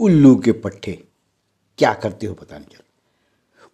[0.00, 0.92] उल्लू के पट्टे
[1.78, 2.82] क्या करते हो पता नहीं चल।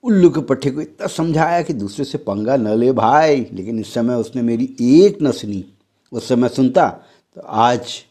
[0.02, 3.94] उल्लू के पट्टे को इतना समझाया कि दूसरे से पंगा न ले भाई, लेकिन इस
[3.94, 5.64] समय उसने मेरी एक न सुनी।
[6.12, 6.88] उस समय सुनता
[7.34, 8.04] तो आज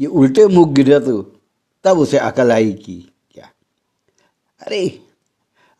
[0.00, 1.22] ये उल्टे मुख गिरा तो
[1.84, 3.50] तब उसे अकल आई कि क्या?
[4.60, 5.00] अरे,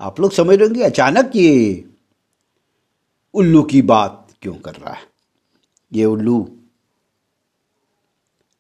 [0.00, 1.84] आप लोग समझ रहे होंगे अचानक ये
[3.34, 5.06] उल्लू की बात क्यों कर रहा है?
[5.92, 6.56] ये उल्लू।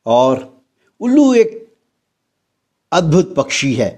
[0.06, 0.62] और
[1.00, 1.61] उल्लू एक
[2.92, 3.90] अद्भुत पक्षी है।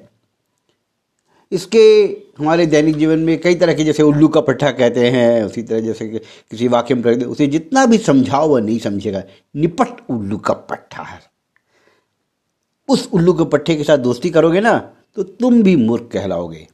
[1.52, 1.80] इसके
[2.38, 5.80] हमारे दैनिक जीवन में कई तरह के जैसे उल्लू का पट्टा कहते हैं, उसी तरह
[5.80, 9.22] जैसे कि किसी वाक्य में रख उसे जितना भी समझाओ वह नहीं समझेगा।
[9.56, 11.20] निपट उल्लू का पट्टा है।
[12.88, 14.78] उस उल्लू के पट्टे के साथ दोस्ती करोगे ना
[15.16, 16.66] तो तुम भी मूर्ख कहलाओगे।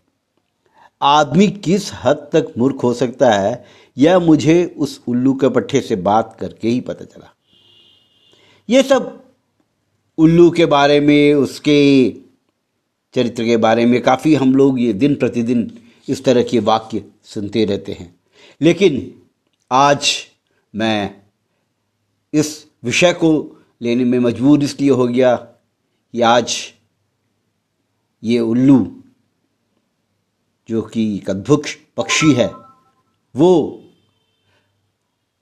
[1.00, 3.64] आदमी किस हद तक मूर्ख हो सकता है,
[3.96, 7.32] यह मुझे उस उल्लू के पट्टे से बात करके ही पता चला।
[8.68, 9.18] ये सब
[10.20, 12.10] उल्लू के बारे में, उसके
[13.14, 17.64] चरित्र के बारे में काफ़ी हम लोग ये दिन प्रतिदिन इस तरह के वाक्य सुनते
[17.64, 18.20] रहते हैं।
[18.60, 19.22] लेकिन
[19.72, 20.26] आज
[20.74, 21.22] मैं
[22.34, 26.74] इस विषय को लेने में मजबूर इसलिए हो गया कि आज
[28.24, 29.02] ये उल्लू,
[30.68, 31.62] जो कि एक अद्भुत
[31.96, 32.50] पक्षी है,
[33.36, 33.84] वो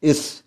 [0.02, 0.42] इस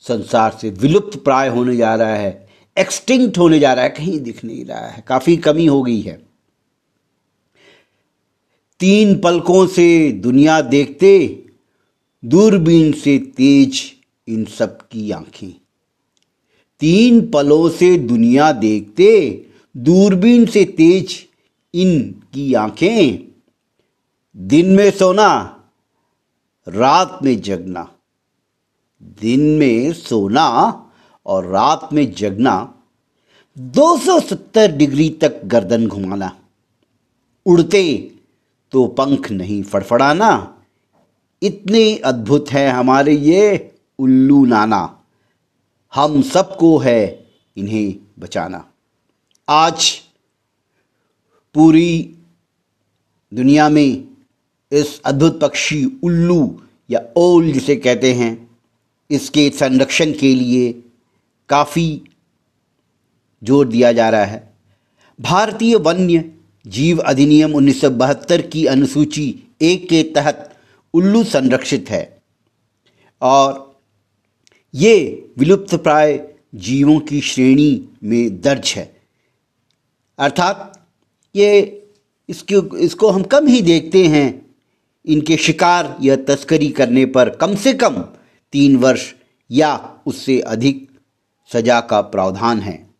[0.00, 4.44] संसार से विलुप्त प्राय होने जा रहा है। एक्सटिंक्ट होने जा रहा है, कहीं दिख
[4.44, 6.22] नहीं रहा है, काफ़ी कमी हो गई है।
[8.80, 11.44] तीन पलकों से दुनिया देखते,
[12.24, 13.92] दूरबीन से तेज
[14.28, 15.60] इन सब की आँखें।
[16.80, 19.46] तीन पलों से दुनिया देखते,
[19.76, 21.26] दूरबीन से तेज
[21.74, 23.18] इनकी आँखें।
[24.36, 25.62] दिन में सोना,
[26.68, 27.94] रात में जगना।
[29.02, 30.86] दिन में सोना
[31.30, 32.52] और रात में जगना
[33.56, 36.30] 270 डिग्री तक गर्दन घुमाना।
[37.46, 37.82] उड़ते
[38.72, 40.30] तो पंख नहीं फड़फड़ाना।
[41.42, 44.82] इतने अद्भुत हैं हमारे ये उल्लू नाना।
[45.92, 47.02] हम सबको है
[47.56, 48.64] इन्हें बचाना।
[49.48, 49.90] आज
[51.54, 52.16] पूरी
[53.32, 54.08] दुनिया में
[54.72, 58.50] इस अद्भुत पक्षी उल्लू या ओल जिसे कहते हैं,
[59.10, 60.70] इसके संरक्षण के लिए
[61.50, 62.02] काफ़ी
[63.42, 64.48] ज़ोर दिया जा रहा है।
[65.18, 66.24] भारतीय वन्य
[66.66, 70.48] जीव अधिनियम 1972 की अनुसूची एक के तहत
[70.94, 72.02] उल्लू संरक्षित है
[73.22, 73.78] और
[74.74, 74.94] ये
[75.38, 76.18] विलुप्त प्राय
[76.54, 78.90] जीवों की श्रेणी में दर्ज है।
[80.18, 80.72] अर्थात
[81.34, 81.82] ये
[82.28, 84.46] इसके, इसको हम कम ही देखते हैं।
[85.04, 88.00] इनके शिकार या तस्करी करने पर कम से कम
[88.52, 89.12] तीन वर्ष
[89.50, 89.74] या
[90.06, 90.89] उससे अधिक
[91.52, 92.90] सजा का प्रावधान है।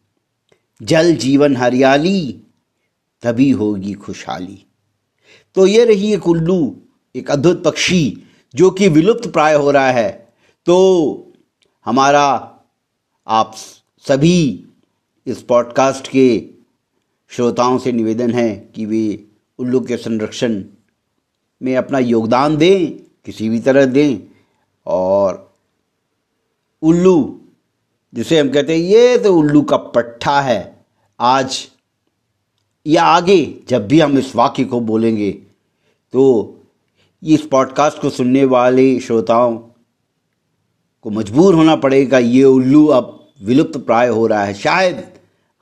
[0.82, 2.42] जल जीवन हरियाली,
[3.22, 4.66] तभी होगी खुशहाली।
[5.54, 6.76] तो ये रही एक उल्लू,
[7.16, 8.22] एक अद्भुत पक्षी,
[8.54, 10.32] जो कि विलुप्त प्राय हो रहा है।
[10.66, 11.32] तो
[11.84, 12.58] हमारा,
[13.26, 13.54] आप
[13.98, 14.66] सभी
[15.26, 16.48] इस पॉडकास्ट के
[17.28, 19.24] श्रोताओं से निवेदन है कि वे
[19.58, 20.64] उल्लू के संरक्षण
[21.62, 24.18] में अपना योगदान दें, किसी भी तरह दें,
[24.86, 25.56] और
[26.82, 27.39] उल्लू
[28.14, 30.84] जिसे हम कहते हैं, ये तो उल्लू का पट्टा है।
[31.20, 31.66] आज
[32.86, 35.30] या आगे जब भी हम इस वाक्य को बोलेंगे
[36.12, 36.22] तो
[37.22, 39.56] इस पॉडकास्ट को सुनने वाले श्रोताओं
[41.04, 45.04] को मजबूर होना पड़ेगा, ये उल्लू अब विलुप्त प्राय हो रहा है। शायद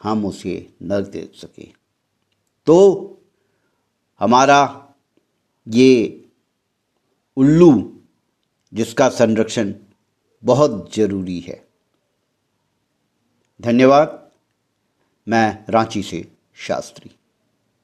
[0.03, 1.69] हम उसे न देख सके।
[2.67, 2.77] तो
[4.21, 4.61] हमारा
[5.67, 6.25] ये
[7.37, 7.93] उल्लू,
[8.73, 9.73] जिसका संरक्षण
[10.43, 11.68] बहुत ज़रूरी है।
[13.63, 14.31] धन्यवाद।
[15.29, 17.18] मैं रांची से शास्त्री।